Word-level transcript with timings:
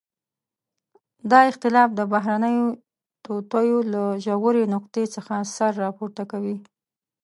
دا 1.31 1.39
اختلاف 1.51 1.89
د 1.95 2.01
بهرنيو 2.13 2.67
توطئو 3.25 3.77
له 3.93 4.03
ژورې 4.25 4.63
نقطې 4.75 5.03
څخه 5.15 5.33
سر 5.55 5.71
راپورته 5.85 6.23
کوي. 6.31 6.55